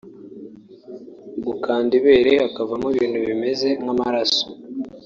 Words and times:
Gukanda 1.45 1.91
ibere 1.99 2.31
hakavamo 2.43 2.87
ibintu 2.95 3.19
bimeze 3.27 3.67
nk’amaraso 3.81 4.45